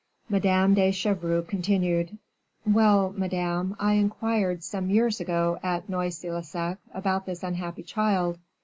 Madame 0.29 0.73
de 0.73 0.89
Chevreuse 0.91 1.45
continued: 1.47 2.17
"Well, 2.65 3.13
madame, 3.15 3.75
I 3.79 3.93
inquired 3.93 4.63
some 4.63 4.89
years 4.89 5.19
ago 5.21 5.59
at 5.61 5.89
Noisy 5.89 6.31
le 6.31 6.41
Sec 6.41 6.79
about 6.91 7.27
this 7.27 7.43
unhappy 7.43 7.83
child. 7.83 8.39